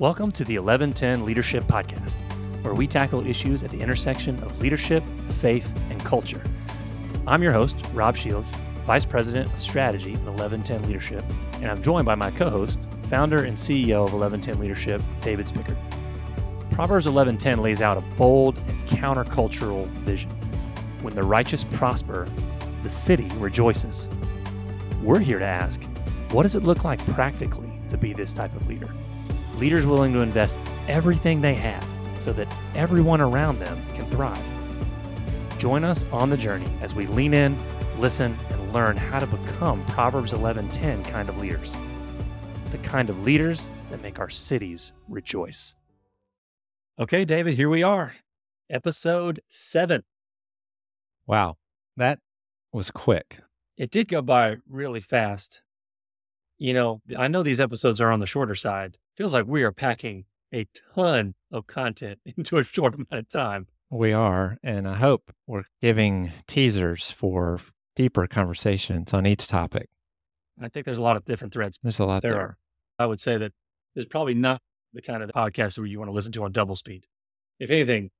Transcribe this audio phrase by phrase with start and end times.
[0.00, 2.20] Welcome to the 1110 Leadership Podcast,
[2.62, 5.02] where we tackle issues at the intersection of leadership,
[5.40, 6.40] faith, and culture.
[7.26, 8.54] I'm your host, Rob Shields,
[8.86, 11.24] Vice President of Strategy at 1110 Leadership,
[11.54, 12.78] and I'm joined by my co host,
[13.10, 15.76] founder and CEO of 1110 Leadership, David Spickard.
[16.70, 20.30] Proverbs 1110 lays out a bold and countercultural vision.
[21.02, 22.28] When the righteous prosper,
[22.84, 24.06] the city rejoices.
[25.02, 25.82] We're here to ask
[26.30, 28.90] what does it look like practically to be this type of leader?
[29.58, 31.84] Leaders willing to invest everything they have
[32.20, 34.42] so that everyone around them can thrive.
[35.58, 37.56] Join us on the journey as we lean in,
[37.98, 41.76] listen, and learn how to become Proverbs 11:10 kind of leaders.
[42.70, 45.74] The kind of leaders that make our cities rejoice.
[47.00, 48.14] Okay, David, here we are.
[48.70, 50.04] Episode 7.
[51.26, 51.56] Wow.
[51.96, 52.20] That
[52.72, 53.40] was quick.
[53.76, 55.62] It did go by really fast.
[56.58, 58.98] You know, I know these episodes are on the shorter side.
[59.18, 63.04] Feels like we are packing a ton of content into a short mm.
[63.10, 63.66] amount of time.
[63.90, 64.58] We are.
[64.62, 67.58] And I hope we're giving teasers for
[67.96, 69.88] deeper conversations on each topic.
[70.62, 71.80] I think there's a lot of different threads.
[71.82, 72.40] There's a lot There there.
[72.40, 72.58] are.
[73.00, 73.52] I would say that
[73.94, 74.60] there's probably not
[74.92, 77.06] the kind of podcast where you want to listen to on double speed.
[77.58, 78.10] If anything,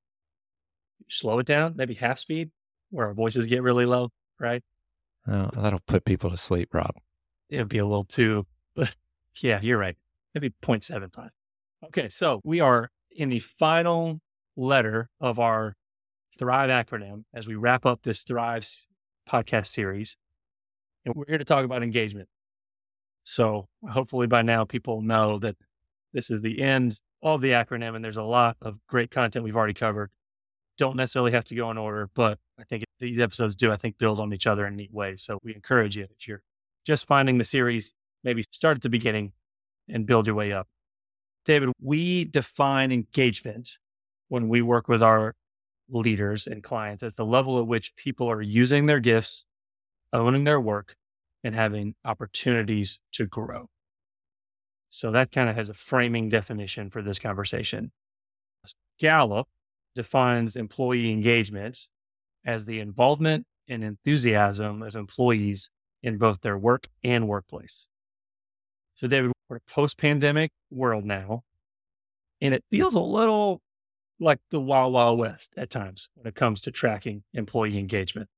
[1.08, 2.50] slow it down, maybe half speed,
[2.90, 4.64] where our voices get really low, right?
[5.28, 6.96] Oh, that'll put people to sleep, Rob.
[7.50, 8.96] It would be a little too, but
[9.40, 9.96] yeah, you're right.
[10.34, 11.28] Maybe 0.75.
[11.86, 14.20] Okay, so we are in the final
[14.56, 15.74] letter of our
[16.38, 18.66] Thrive acronym as we wrap up this Thrive
[19.28, 20.16] podcast series.
[21.04, 22.28] And we're here to talk about engagement.
[23.24, 25.56] So hopefully by now people know that
[26.12, 29.56] this is the end of the acronym and there's a lot of great content we've
[29.56, 30.10] already covered.
[30.78, 33.98] Don't necessarily have to go in order, but I think these episodes do, I think,
[33.98, 35.22] build on each other in neat ways.
[35.22, 36.42] So we encourage you if you're
[36.86, 39.32] just finding the series, maybe start at the beginning
[39.88, 40.68] and build your way up.
[41.44, 43.78] David, we define engagement
[44.28, 45.34] when we work with our
[45.88, 49.44] leaders and clients as the level at which people are using their gifts,
[50.12, 50.96] owning their work,
[51.42, 53.68] and having opportunities to grow.
[54.90, 57.92] So that kind of has a framing definition for this conversation.
[58.98, 59.46] Gallup
[59.94, 61.88] defines employee engagement
[62.44, 65.70] as the involvement and enthusiasm of employees
[66.02, 67.88] in both their work and workplace.
[68.98, 71.44] So, David, we're a post pandemic world now,
[72.40, 73.62] and it feels a little
[74.18, 78.28] like the Wild Wild West at times when it comes to tracking employee engagement.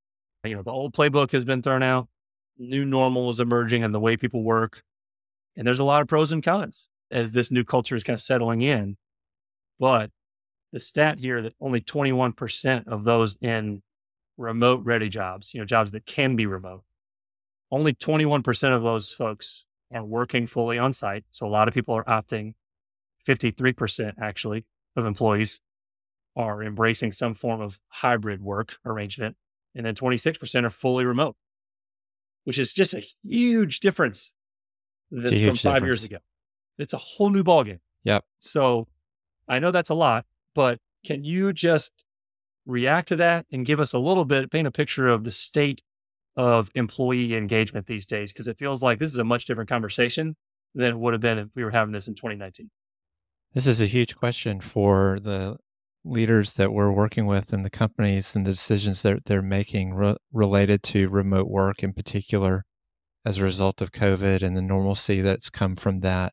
[0.45, 2.09] You know, the old playbook has been thrown out,
[2.59, 4.83] new normal is emerging and the way people work.
[5.57, 8.21] And there's a lot of pros and cons as this new culture is kind of
[8.21, 8.99] settling in.
[9.79, 10.11] But
[10.73, 13.83] the stat here that only 21% of those in
[14.37, 16.83] remote ready jobs, you know, jobs that can be remote,
[17.71, 21.25] only 21% of those folks are working fully on site.
[21.31, 22.55] So a lot of people are opting,
[23.27, 24.65] 53% actually
[24.97, 25.61] of employees
[26.37, 29.37] are embracing some form of hybrid work arrangement.
[29.75, 31.37] And then 26% are fully remote,
[32.45, 34.35] which is just a huge difference
[35.11, 35.83] than a from five difference.
[35.85, 36.19] years ago.
[36.79, 37.81] It's a whole new ballgame.
[38.05, 38.25] Yep.
[38.39, 38.89] So
[39.49, 40.25] I know that's a lot,
[40.55, 42.05] but can you just
[42.67, 45.83] react to that and give us a little bit, paint a picture of the state
[46.37, 48.33] of employee engagement these days?
[48.33, 50.37] Because it feels like this is a much different conversation
[50.75, 52.71] than it would have been if we were having this in 2019.
[53.53, 55.57] This is a huge question for the
[56.05, 60.17] leaders that we're working with and the companies and the decisions that they're making re-
[60.33, 62.65] related to remote work in particular
[63.25, 66.33] as a result of COVID and the normalcy that's come from that.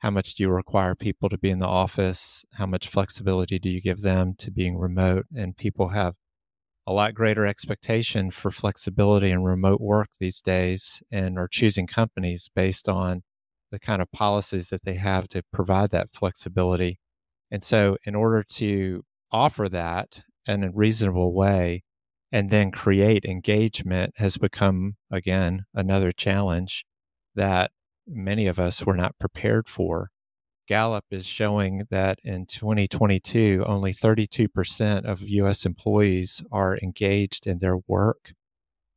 [0.00, 2.44] How much do you require people to be in the office?
[2.54, 5.26] How much flexibility do you give them to being remote?
[5.34, 6.14] And people have
[6.88, 12.48] a lot greater expectation for flexibility and remote work these days and are choosing companies
[12.56, 13.20] based on
[13.70, 16.98] the kind of policies that they have to provide that flexibility.
[17.50, 21.82] And so, in order to offer that in a reasonable way
[22.32, 26.86] and then create engagement has become, again, another challenge
[27.34, 27.70] that
[28.06, 30.08] many of us were not prepared for.
[30.68, 37.78] Gallup is showing that in 2022, only 32% of US employees are engaged in their
[37.88, 38.34] work.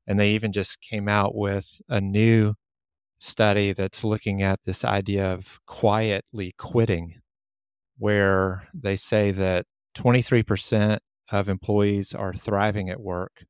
[0.06, 2.56] And they even just came out with a new
[3.20, 7.22] study that's looking at this idea of quietly quitting,
[7.98, 9.66] where they say that
[9.96, 11.00] 23%
[11.32, 13.46] of employees are thriving at work,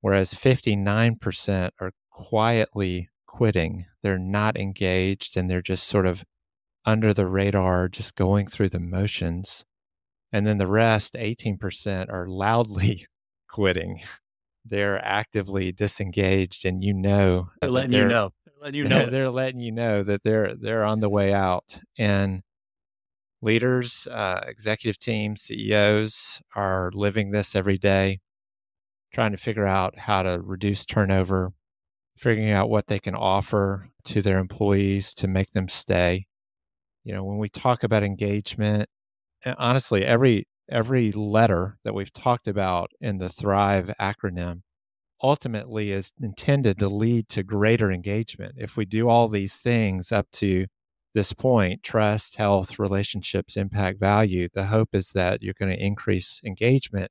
[0.00, 3.84] whereas 59% are quietly quitting.
[4.02, 6.24] They're not engaged and they're just sort of
[6.84, 9.64] under the radar, just going through the motions.
[10.32, 13.06] And then the rest, 18%, are loudly
[13.50, 14.00] quitting.
[14.64, 18.30] They're actively disengaged, and you know They're letting you they're- know.
[18.44, 19.06] They're letting you they're, know.
[19.10, 21.80] they're letting you know that they're they're on the way out.
[21.98, 22.42] And
[23.42, 28.20] leaders, uh, executive teams, CEOs are living this every day,
[29.14, 31.52] trying to figure out how to reduce turnover,
[32.18, 36.26] figuring out what they can offer to their employees to make them stay.
[37.04, 38.88] You know, when we talk about engagement,
[39.44, 44.62] eh, honestly, every every letter that we've talked about in the Thrive acronym
[45.22, 48.54] ultimately is intended to lead to greater engagement.
[48.58, 50.66] If we do all these things up to
[51.14, 56.40] this point trust, health, relationships, impact, value the hope is that you're going to increase
[56.44, 57.10] engagement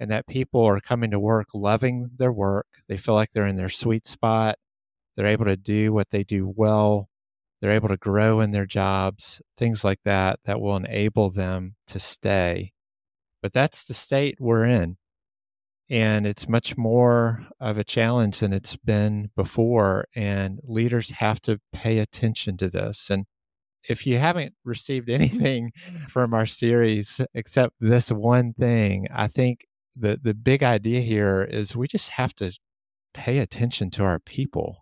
[0.00, 2.66] and that people are coming to work loving their work.
[2.88, 4.56] They feel like they're in their sweet spot.
[5.16, 7.09] They're able to do what they do well.
[7.60, 11.98] They're able to grow in their jobs, things like that, that will enable them to
[11.98, 12.72] stay.
[13.42, 14.96] But that's the state we're in
[15.90, 21.60] and it's much more of a challenge than it's been before and leaders have to
[21.72, 23.26] pay attention to this and
[23.88, 25.72] if you haven't received anything
[26.08, 29.66] from our series except this one thing i think
[29.96, 32.56] the the big idea here is we just have to
[33.12, 34.79] pay attention to our people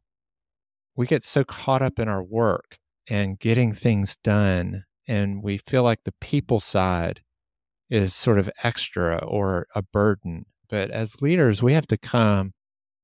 [0.98, 2.78] we get so caught up in our work
[3.08, 7.22] and getting things done and we feel like the people side
[7.88, 12.52] is sort of extra or a burden but as leaders, we have to come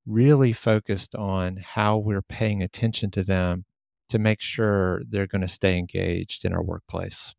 [0.07, 3.65] really focused on how we're paying attention to them
[4.11, 7.35] to make sure they're going to stay engaged in our workplace.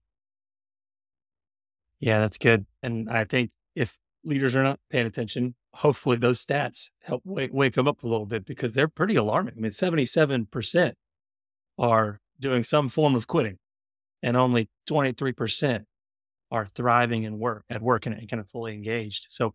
[2.00, 2.66] Yeah, that's good.
[2.82, 7.74] And I think if leaders are not paying attention, hopefully those stats help wake, wake
[7.74, 9.54] them up a little bit because they're pretty alarming.
[9.58, 10.94] I mean, 77%
[11.78, 13.58] are doing some form of quitting
[14.24, 15.86] and only 23%
[16.52, 19.28] are thriving in work at work and kind of fully engaged.
[19.30, 19.54] So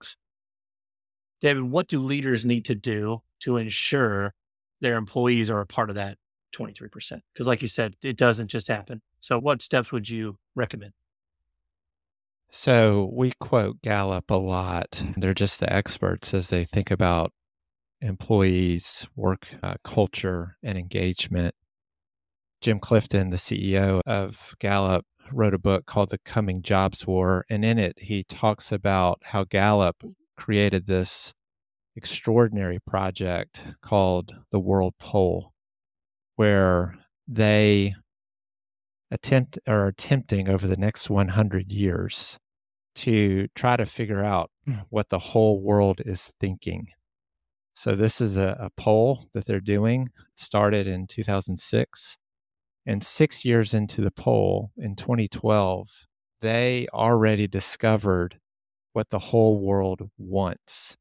[1.40, 4.34] David, what do leaders need to do to ensure
[4.80, 6.18] their employees are a part of that
[6.54, 7.20] 23%?
[7.32, 9.00] Because, like you said, it doesn't just happen.
[9.20, 10.92] So, what steps would you recommend?
[12.52, 15.02] So, we quote Gallup a lot.
[15.16, 17.32] They're just the experts as they think about
[18.00, 21.54] employees, work uh, culture, and engagement.
[22.60, 27.44] Jim Clifton, the CEO of Gallup, wrote a book called The Coming Jobs War.
[27.48, 30.02] And in it, he talks about how Gallup
[30.36, 31.32] created this
[31.94, 35.52] extraordinary project called the World Poll,
[36.36, 36.94] where
[37.28, 37.94] they
[39.10, 42.38] attempt or attempting over the next 100 years
[42.94, 44.78] to try to figure out hmm.
[44.88, 46.88] what the whole world is thinking.
[47.74, 50.08] So this is a, a poll that they're doing.
[50.32, 52.16] It started in 2006.
[52.86, 55.88] And six years into the poll in 2012,
[56.40, 58.40] they already discovered
[58.92, 60.96] what the whole world wants.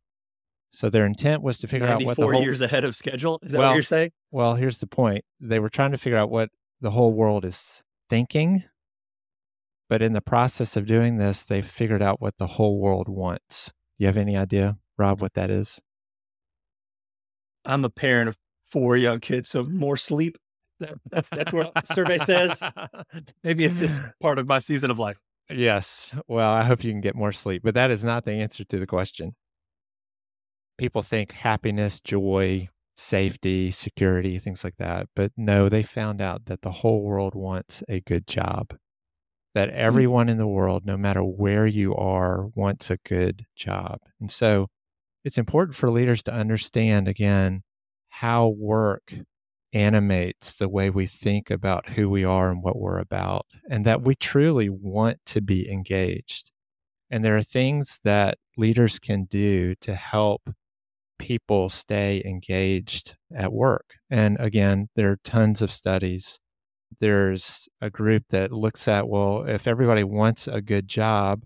[0.71, 3.39] So their intent was to figure out what the whole, years ahead of schedule.
[3.41, 4.11] Is that well, what you're saying?
[4.31, 5.25] Well, here's the point.
[5.39, 8.63] They were trying to figure out what the whole world is thinking.
[9.87, 13.71] But in the process of doing this, they figured out what the whole world wants.
[13.97, 15.79] You have any idea, Rob, what that is?
[17.65, 18.37] I'm a parent of
[18.69, 20.37] four young kids, so more sleep.
[21.09, 22.63] that's that's what the survey says.
[23.43, 25.17] Maybe it's just part of my season of life.
[25.49, 26.13] Yes.
[26.27, 28.77] Well, I hope you can get more sleep, but that is not the answer to
[28.77, 29.35] the question.
[30.77, 32.69] People think happiness, joy,
[32.99, 35.07] safety, security, things like that.
[35.15, 38.75] But no, they found out that the whole world wants a good job.
[39.55, 39.75] That hmm.
[39.77, 43.99] everyone in the world, no matter where you are, wants a good job.
[44.19, 44.67] And so
[45.23, 47.61] it's important for leaders to understand again
[48.09, 49.13] how work
[49.71, 54.01] animates the way we think about who we are and what we're about, and that
[54.01, 56.51] we truly want to be engaged.
[57.09, 60.49] And there are things that leaders can do to help
[61.19, 63.95] people stay engaged at work.
[64.09, 66.39] And again, there are tons of studies.
[66.99, 71.43] There's a group that looks at, well, if everybody wants a good job,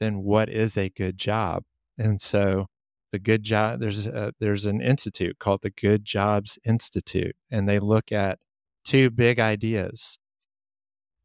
[0.00, 1.62] then what is a good job?
[1.96, 2.66] And so
[3.12, 7.78] the good job there's a, there's an institute called the good jobs institute and they
[7.78, 8.38] look at
[8.84, 10.18] two big ideas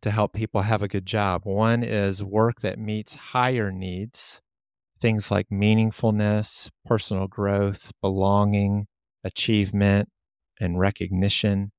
[0.01, 4.41] to help people have a good job one is work that meets higher needs
[4.99, 8.87] things like meaningfulness personal growth belonging
[9.23, 10.09] achievement
[10.59, 11.71] and recognition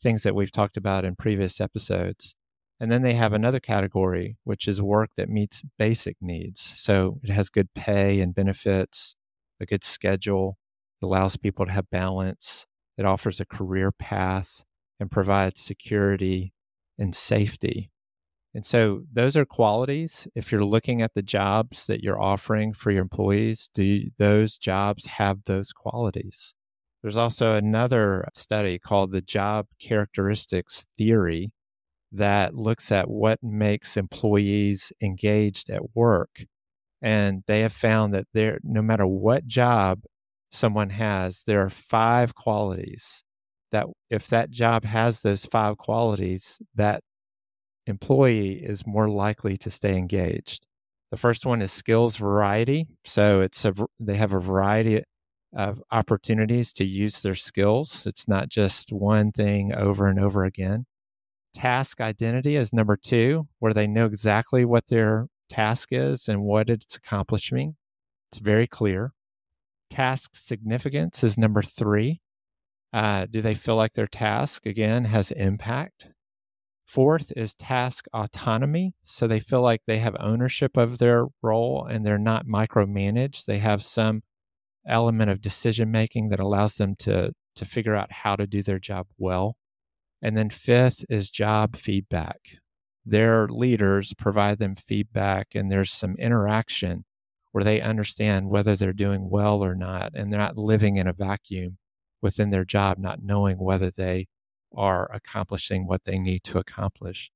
[0.00, 2.34] things that we've talked about in previous episodes
[2.80, 7.30] and then they have another category which is work that meets basic needs so it
[7.30, 9.14] has good pay and benefits
[9.62, 10.58] a good schedule,
[11.00, 12.66] allows people to have balance,
[12.98, 14.64] it offers a career path
[15.00, 16.52] and provides security
[16.98, 17.90] and safety.
[18.54, 20.28] And so those are qualities.
[20.34, 25.06] If you're looking at the jobs that you're offering for your employees, do those jobs
[25.06, 26.54] have those qualities?
[27.02, 31.52] There's also another study called the job characteristics theory
[32.12, 36.44] that looks at what makes employees engaged at work.
[37.00, 40.02] And they have found that there, no matter what job
[40.52, 43.24] someone has, there are five qualities
[43.72, 47.02] that if that job has those five qualities, that
[47.86, 50.66] employee is more likely to stay engaged.
[51.10, 52.86] The first one is skills variety.
[53.04, 55.02] So it's a, they have a variety
[55.54, 58.06] of opportunities to use their skills.
[58.06, 60.86] It's not just one thing over and over again.
[61.52, 66.70] Task identity is number two, where they know exactly what their task is and what
[66.70, 67.76] it's accomplishing.
[68.30, 69.12] It's very clear.
[69.90, 72.22] Task significance is number three.
[72.94, 76.08] Uh, do they feel like their task, again, has impact?
[76.92, 78.94] Fourth is task autonomy.
[79.06, 83.46] So they feel like they have ownership of their role and they're not micromanaged.
[83.46, 84.20] They have some
[84.86, 88.78] element of decision making that allows them to, to figure out how to do their
[88.78, 89.56] job well.
[90.20, 92.58] And then fifth is job feedback.
[93.06, 97.06] Their leaders provide them feedback, and there's some interaction
[97.52, 100.12] where they understand whether they're doing well or not.
[100.14, 101.78] And they're not living in a vacuum
[102.20, 104.26] within their job, not knowing whether they
[104.76, 107.30] are accomplishing what they need to accomplish.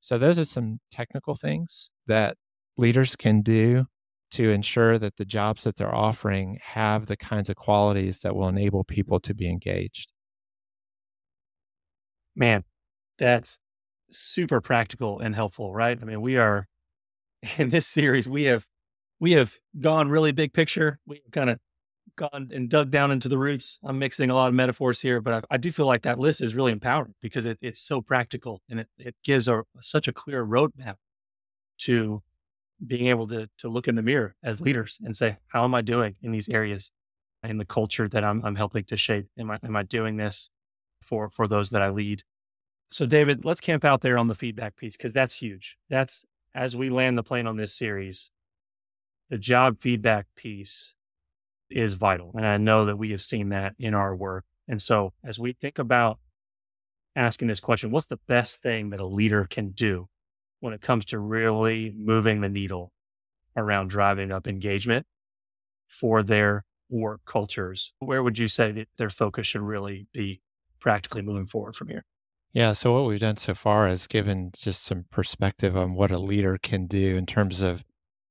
[0.00, 2.36] So, those are some technical things that
[2.76, 3.86] leaders can do
[4.30, 8.48] to ensure that the jobs that they're offering have the kinds of qualities that will
[8.48, 10.12] enable people to be engaged.
[12.36, 12.64] Man,
[13.18, 13.58] that's
[14.10, 15.98] super practical and helpful, right?
[16.00, 16.68] I mean, we are
[17.58, 18.66] in this series, we have
[19.20, 21.00] we have gone really big picture.
[21.06, 21.58] We've kind of
[22.18, 23.78] gone and dug down into the roots.
[23.82, 26.42] I'm mixing a lot of metaphors here, but I, I do feel like that list
[26.42, 30.12] is really empowering because it, it's so practical and it, it gives a, such a
[30.12, 30.96] clear roadmap
[31.78, 32.22] to
[32.86, 35.80] being able to to look in the mirror as leaders and say, how am I
[35.80, 36.92] doing in these areas
[37.42, 39.26] in the culture that I'm I'm helping to shape?
[39.38, 40.50] Am I am I doing this
[41.00, 42.22] for for those that I lead?
[42.90, 45.76] So David, let's camp out there on the feedback piece because that's huge.
[45.90, 48.30] That's as we land the plane on this series,
[49.30, 50.94] the job feedback piece
[51.70, 52.32] is vital.
[52.34, 54.44] And I know that we have seen that in our work.
[54.68, 56.18] And so as we think about
[57.16, 60.08] asking this question, what's the best thing that a leader can do
[60.60, 62.92] when it comes to really moving the needle
[63.56, 65.06] around driving up engagement
[65.88, 67.92] for their work cultures?
[67.98, 70.40] Where would you say that their focus should really be
[70.80, 72.04] practically moving forward from here?
[72.52, 76.18] Yeah, so what we've done so far is given just some perspective on what a
[76.18, 77.84] leader can do in terms of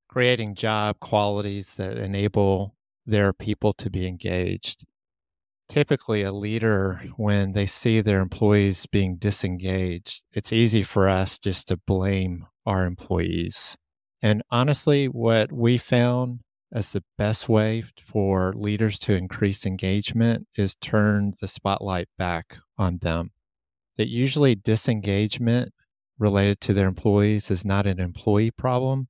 [0.07, 2.76] creating job qualities that enable
[3.07, 4.85] their people to be engaged.
[5.69, 11.67] Typically, a leader, when they see their employees being disengaged, it's easy for us just
[11.69, 13.75] to blame our employees.
[14.21, 20.75] And honestly, what we found as the best way for leaders to increase engagement is
[20.75, 23.31] turn the spotlight back on them.
[23.97, 25.73] That usually disengagement
[26.19, 29.07] related to their employees is not an employee problem,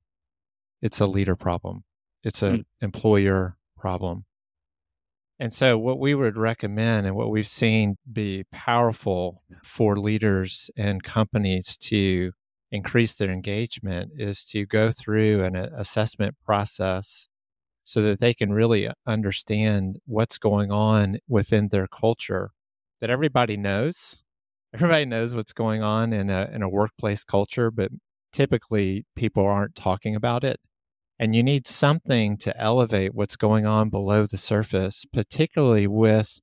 [0.80, 1.84] it's a leader problem.
[2.22, 2.64] It's an mm.
[2.80, 4.24] employer problem.
[5.40, 11.02] And so, what we would recommend and what we've seen be powerful for leaders and
[11.02, 12.32] companies to
[12.70, 17.28] increase their engagement is to go through an assessment process
[17.84, 22.50] so that they can really understand what's going on within their culture
[23.00, 24.22] that everybody knows.
[24.74, 27.90] Everybody knows what's going on in a, in a workplace culture, but
[28.34, 30.60] typically people aren't talking about it.
[31.18, 36.40] And you need something to elevate what's going on below the surface, particularly with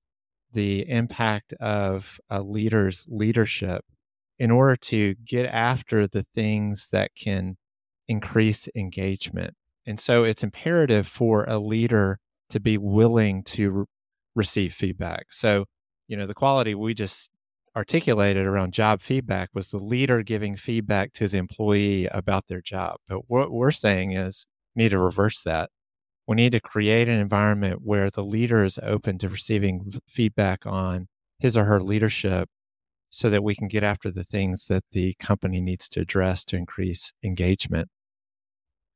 [0.51, 3.85] the impact of a leader's leadership
[4.37, 7.55] in order to get after the things that can
[8.07, 9.53] increase engagement.
[9.85, 13.85] And so it's imperative for a leader to be willing to re-
[14.35, 15.27] receive feedback.
[15.29, 15.65] So,
[16.07, 17.29] you know, the quality we just
[17.75, 22.97] articulated around job feedback was the leader giving feedback to the employee about their job.
[23.07, 25.69] But what we're saying is need to reverse that.
[26.27, 31.07] We need to create an environment where the leader is open to receiving feedback on
[31.39, 32.49] his or her leadership
[33.09, 36.57] so that we can get after the things that the company needs to address to
[36.57, 37.89] increase engagement.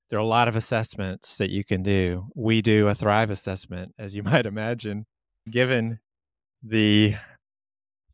[0.09, 2.29] There are a lot of assessments that you can do.
[2.35, 5.05] We do a Thrive assessment, as you might imagine,
[5.49, 5.99] given
[6.63, 7.15] the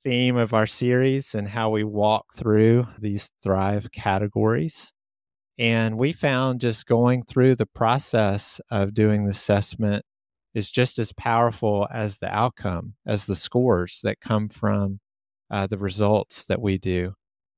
[0.03, 4.91] theme of our series and how we walk through these Thrive categories.
[5.57, 10.03] And we found just going through the process of doing the assessment
[10.53, 14.99] is just as powerful as the outcome, as the scores that come from
[15.49, 17.13] uh, the results that we do.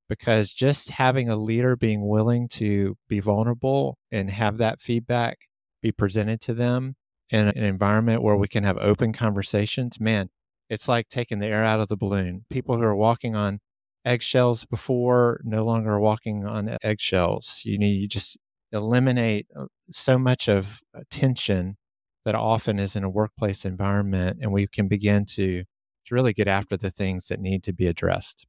[0.09, 5.37] Because just having a leader being willing to be vulnerable and have that feedback
[5.81, 6.95] be presented to them
[7.29, 10.29] in an environment where we can have open conversations, man,
[10.69, 12.45] it's like taking the air out of the balloon.
[12.49, 13.59] People who are walking on
[14.07, 17.61] eggshells before, no longer walking on eggshells.
[17.65, 18.37] You need you just
[18.71, 21.77] eliminate uh, so much of tension
[22.25, 25.63] that often is in a workplace environment, and we can begin to
[26.05, 28.47] to really get after the things that need to be addressed.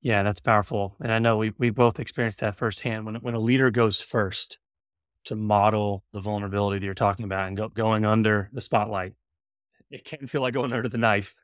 [0.00, 3.06] Yeah, that's powerful, and I know we we both experienced that firsthand.
[3.06, 4.58] When when a leader goes first
[5.24, 9.14] to model the vulnerability that you're talking about and go, going under the spotlight,
[9.90, 11.34] it can feel like going under the knife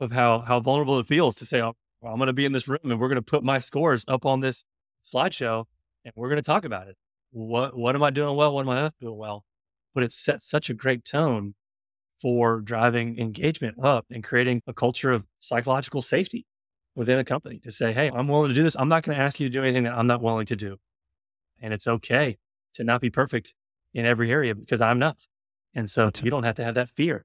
[0.00, 2.52] of how how vulnerable it feels to say, "Oh, well, I'm going to be in
[2.52, 4.64] this room and we're going to put my scores up on this
[5.04, 5.64] slideshow
[6.04, 6.96] and we're going to talk about it.
[7.30, 8.54] What what am I doing well?
[8.54, 9.44] What am I not doing well?"
[9.94, 11.54] But it sets such a great tone
[12.20, 16.46] for driving engagement up and creating a culture of psychological safety
[16.94, 18.76] within a company to say, Hey, I'm willing to do this.
[18.76, 20.78] I'm not going to ask you to do anything that I'm not willing to do.
[21.60, 22.38] And it's okay
[22.74, 23.54] to not be perfect
[23.94, 25.26] in every area because I'm not.
[25.74, 27.24] And so you don't have to have that fear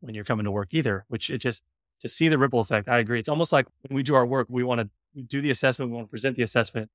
[0.00, 1.62] when you're coming to work either, which it just
[2.02, 2.88] to see the ripple effect.
[2.88, 3.18] I agree.
[3.18, 5.96] It's almost like when we do our work, we want to do the assessment, we
[5.96, 6.90] want to present the assessment.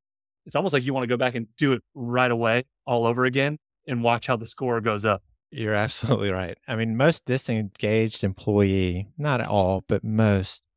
[0.46, 3.26] It's almost like you want to go back and do it right away, all over
[3.26, 5.24] again, and watch how the score goes up.
[5.50, 6.58] You're absolutely right.
[6.68, 10.68] I mean, most disengaged employee, not all, but most,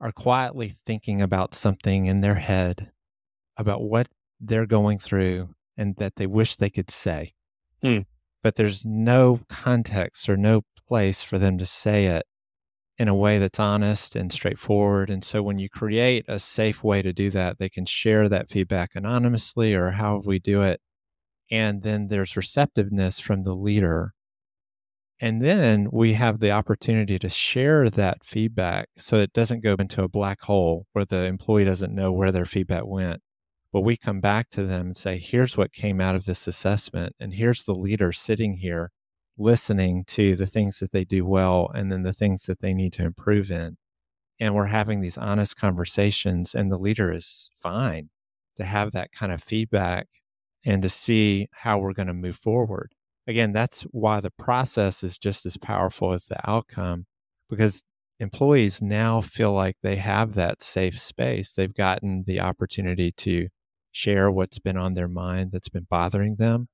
[0.00, 2.90] are quietly thinking about something in their head
[3.56, 4.08] about what
[4.40, 7.34] they're going through and that they wish they could say.
[7.82, 8.00] Hmm.
[8.42, 12.24] But there's no context or no place for them to say it
[13.00, 15.10] in a way that's honest and straightforward.
[15.10, 18.50] And so when you create a safe way to do that, they can share that
[18.50, 20.80] feedback anonymously or however we do it.
[21.50, 24.12] And then there's receptiveness from the leader
[25.20, 30.02] and then we have the opportunity to share that feedback so it doesn't go into
[30.02, 33.20] a black hole where the employee doesn't know where their feedback went.
[33.72, 37.14] But we come back to them and say, here's what came out of this assessment.
[37.20, 38.90] And here's the leader sitting here
[39.40, 42.92] listening to the things that they do well and then the things that they need
[42.94, 43.76] to improve in.
[44.38, 48.10] And we're having these honest conversations, and the leader is fine
[48.56, 50.06] to have that kind of feedback
[50.64, 52.94] and to see how we're going to move forward
[53.30, 57.06] again, that's why the process is just as powerful as the outcome
[57.48, 57.84] because
[58.18, 61.52] employees now feel like they have that safe space.
[61.52, 63.48] They've gotten the opportunity to
[63.92, 66.68] share what's been on their mind that's been bothering them.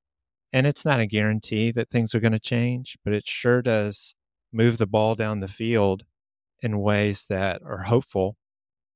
[0.52, 4.14] And it's not a guarantee that things are going to change, but it sure does
[4.52, 6.04] move the ball down the field
[6.62, 8.36] in ways that are hopeful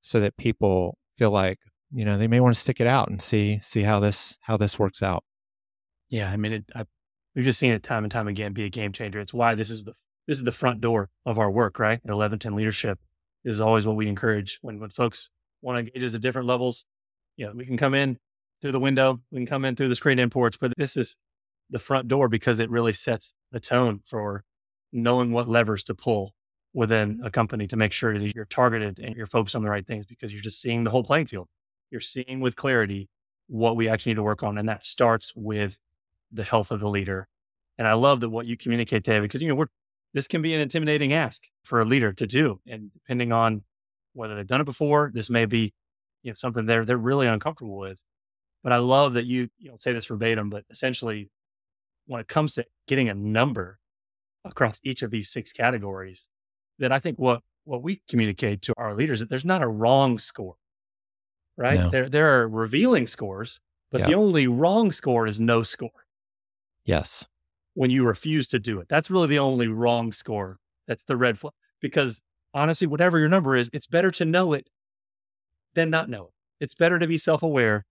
[0.00, 1.58] so that people feel like,
[1.92, 4.56] you know, they may want to stick it out and see see how this how
[4.56, 5.24] this works out.
[6.08, 6.84] Yeah, I mean, it, I
[7.34, 9.20] We've just seen it time and time again be a game changer.
[9.20, 9.92] It's why this is the
[10.26, 11.98] this is the front door of our work, right?
[12.04, 12.98] At 1110 leadership
[13.44, 15.30] this is always what we encourage when when folks
[15.62, 16.84] want to engage us at different levels.
[17.36, 18.18] You know, we can come in
[18.60, 21.16] through the window, we can come in through the screen imports, but this is
[21.70, 24.44] the front door because it really sets the tone for
[24.92, 26.32] knowing what levers to pull
[26.72, 29.86] within a company to make sure that you're targeted and you're focused on the right
[29.86, 31.48] things because you're just seeing the whole playing field.
[31.90, 33.08] You're seeing with clarity
[33.48, 34.58] what we actually need to work on.
[34.58, 35.78] And that starts with
[36.32, 37.26] the health of the leader.
[37.78, 39.66] And I love that what you communicate, David, because you know we're
[40.12, 43.62] this can be an intimidating ask for a leader to do, and depending on
[44.12, 45.72] whether they've done it before, this may be
[46.22, 48.02] you know something they're they're really uncomfortable with.
[48.62, 51.30] But I love that you you don't say this verbatim, but essentially,
[52.10, 53.78] when it comes to getting a number
[54.44, 56.28] across each of these six categories,
[56.80, 60.18] that I think what what we communicate to our leaders that there's not a wrong
[60.18, 60.56] score,
[61.56, 61.78] right?
[61.78, 61.88] No.
[61.88, 63.60] There there are revealing scores,
[63.92, 64.08] but yep.
[64.08, 66.04] the only wrong score is no score.
[66.84, 67.28] Yes.
[67.74, 68.88] When you refuse to do it.
[68.88, 70.58] That's really the only wrong score.
[70.88, 71.52] That's the red flag.
[71.80, 74.68] Because honestly, whatever your number is, it's better to know it
[75.74, 76.32] than not know it.
[76.64, 77.86] It's better to be self aware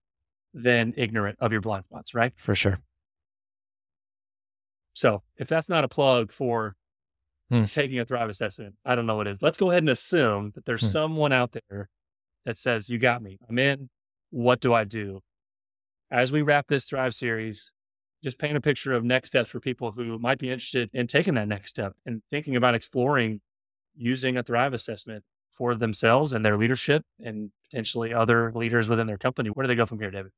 [0.52, 2.34] than ignorant of your blind spots, right?
[2.36, 2.78] For sure.
[4.92, 6.74] So if that's not a plug for
[7.48, 7.64] hmm.
[7.64, 9.42] taking a Thrive assessment, I don't know what is.
[9.42, 10.88] Let's go ahead and assume that there's hmm.
[10.88, 11.88] someone out there
[12.44, 13.38] that says, You got me.
[13.48, 13.88] I'm in.
[14.30, 15.20] What do I do?
[16.10, 17.72] As we wrap this Thrive series,
[18.22, 21.34] just paint a picture of next steps for people who might be interested in taking
[21.34, 23.40] that next step and thinking about exploring
[23.96, 25.24] using a Thrive assessment
[25.56, 29.50] for themselves and their leadership and potentially other leaders within their company.
[29.50, 30.32] Where do they go from here, David?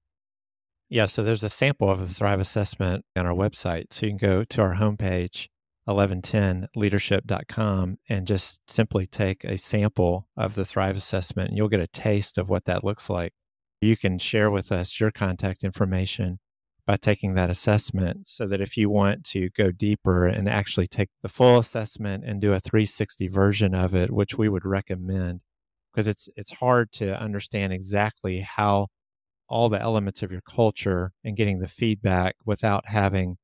[0.93, 3.95] Yeah, so there's a sample of the Thrive assessment on our website.
[3.95, 5.49] So you can go to our homepage,
[5.89, 11.87] 11tenleadership.com, and just simply take a sample of the Thrive assessment, and you'll get a
[11.87, 13.33] taste of what that looks like.
[13.81, 16.41] You can share with us your contact information
[16.87, 21.09] by taking that assessment so that if you want to go deeper and actually take
[21.23, 25.41] the full assessment and do a 360 version of it which we would recommend
[25.91, 28.89] because it's it's hard to understand exactly how
[29.53, 33.37] all the elements of your culture and getting the feedback without having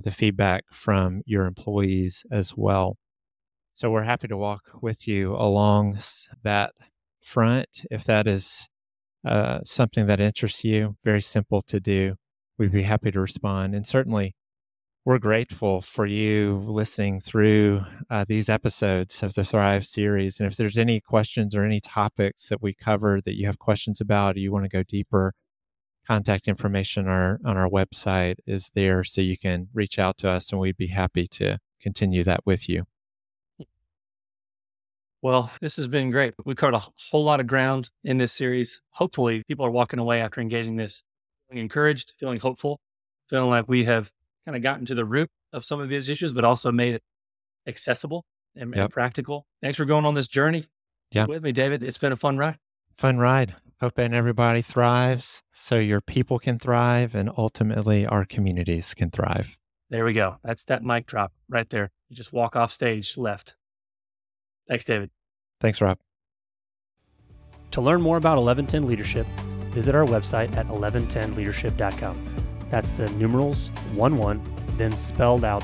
[0.00, 2.96] the feedback from your employees as well
[3.76, 5.98] so we're happy to walk with you along
[6.42, 6.72] that
[7.20, 8.70] front, if that is
[9.22, 12.14] uh, something that interests you, very simple to do,
[12.56, 13.74] we'd be happy to respond.
[13.74, 14.34] And certainly,
[15.04, 20.40] we're grateful for you listening through uh, these episodes of the Thrive series.
[20.40, 24.00] And if there's any questions or any topics that we cover that you have questions
[24.00, 25.34] about, or you want to go deeper,
[26.06, 30.28] contact information on our, on our website is there so you can reach out to
[30.28, 32.84] us and we'd be happy to continue that with you.
[35.22, 36.34] Well, this has been great.
[36.44, 38.80] We covered a whole lot of ground in this series.
[38.90, 41.02] Hopefully, people are walking away after engaging this
[41.48, 42.80] feeling encouraged, feeling hopeful,
[43.28, 44.12] feeling like we have
[44.44, 47.02] kind of gotten to the root of some of these issues, but also made it
[47.66, 48.84] accessible and, yep.
[48.84, 49.46] and practical.
[49.62, 50.64] Thanks for going on this journey
[51.10, 51.26] yeah.
[51.26, 51.82] with me, David.
[51.82, 52.58] It's been a fun ride.
[52.96, 53.54] Fun ride.
[53.80, 59.58] Hoping everybody thrives so your people can thrive and ultimately our communities can thrive.
[59.90, 60.36] There we go.
[60.42, 61.90] That's that mic drop right there.
[62.08, 63.54] You just walk off stage left.
[64.66, 65.10] Thanks, David.
[65.60, 65.98] Thanks, Rob.
[67.72, 69.26] To learn more about 1110 Leadership,
[69.74, 72.24] visit our website at 11tenleadership.com.
[72.70, 74.42] That's the numerals 1 1,
[74.78, 75.62] then spelled out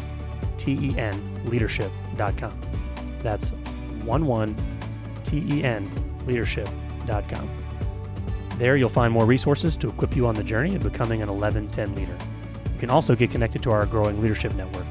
[0.59, 2.61] T E N leadership.com.
[3.23, 3.51] That's
[4.05, 4.57] 1 1
[5.25, 5.91] T E N
[6.27, 7.62] leadership.com.
[8.63, 11.97] There you'll find more resources to equip you on the journey of becoming an 1110
[11.97, 12.17] leader.
[12.73, 14.87] You can also get connected to our growing leadership network.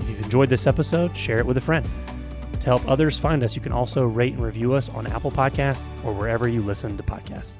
[0.00, 1.86] If you've enjoyed this episode, share it with a friend.
[2.58, 5.86] To help others find us, you can also rate and review us on Apple Podcasts
[6.04, 7.52] or wherever you listen to podcasts.